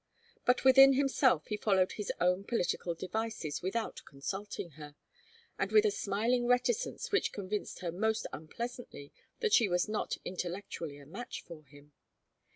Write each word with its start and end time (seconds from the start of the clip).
But 0.45 0.63
within 0.65 0.93
himself 0.93 1.45
he 1.45 1.57
followed 1.57 1.91
his 1.91 2.11
own 2.19 2.43
political 2.43 2.95
devices 2.95 3.61
without 3.61 4.01
consulting 4.03 4.71
her, 4.71 4.95
and 5.59 5.71
with 5.71 5.85
a 5.85 5.91
smiling 5.91 6.47
reticence 6.47 7.11
which 7.11 7.31
convinced 7.31 7.81
her 7.81 7.91
most 7.91 8.25
unpleasantly 8.33 9.13
that 9.41 9.53
she 9.53 9.69
was 9.69 9.87
not 9.87 10.17
intellectually 10.25 10.97
a 10.97 11.05
match 11.05 11.43
for 11.43 11.65
him. 11.65 11.91